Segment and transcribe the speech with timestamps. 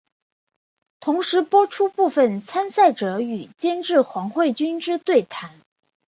[0.99, 5.59] 同时播出部分参赛者与监制黄慧君之对谈。